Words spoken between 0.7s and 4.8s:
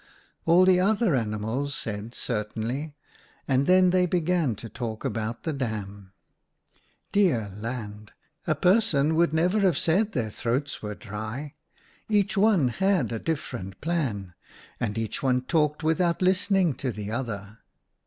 other animals said 'Certainly,' and then they began to